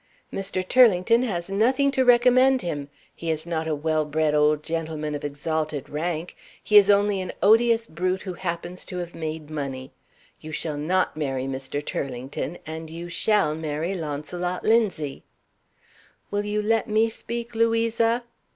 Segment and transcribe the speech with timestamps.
[0.33, 0.67] "Mr.
[0.67, 2.89] Turlington has nothing to recommend him.
[3.15, 6.35] He is not a well bred old gentleman of exalted rank.
[6.63, 9.91] He is only an odious brute who happens to have made money.
[10.39, 11.85] You shall not marry Mr.
[11.85, 12.57] Turlington.
[12.65, 15.21] And you shall marry Launcelot Linzie."
[16.31, 18.23] "Will you let me speak, Louisa?"